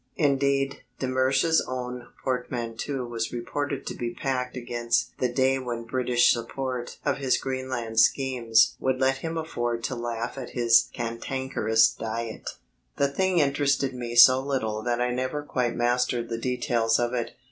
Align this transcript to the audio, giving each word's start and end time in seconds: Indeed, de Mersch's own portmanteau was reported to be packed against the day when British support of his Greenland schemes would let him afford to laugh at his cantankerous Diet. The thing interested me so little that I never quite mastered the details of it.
Indeed, 0.17 0.81
de 0.97 1.05
Mersch's 1.07 1.61
own 1.67 2.07
portmanteau 2.23 3.05
was 3.05 3.31
reported 3.31 3.85
to 3.85 3.93
be 3.93 4.15
packed 4.15 4.57
against 4.57 5.15
the 5.19 5.29
day 5.31 5.59
when 5.59 5.83
British 5.85 6.31
support 6.33 6.97
of 7.05 7.17
his 7.19 7.37
Greenland 7.37 7.99
schemes 7.99 8.75
would 8.79 8.99
let 8.99 9.17
him 9.17 9.37
afford 9.37 9.83
to 9.83 9.95
laugh 9.95 10.39
at 10.39 10.55
his 10.57 10.89
cantankerous 10.91 11.87
Diet. 11.93 12.49
The 12.97 13.09
thing 13.09 13.37
interested 13.37 13.93
me 13.93 14.15
so 14.15 14.39
little 14.41 14.81
that 14.81 14.99
I 14.99 15.11
never 15.11 15.43
quite 15.43 15.75
mastered 15.75 16.29
the 16.29 16.39
details 16.39 16.97
of 16.97 17.13
it. 17.13 17.35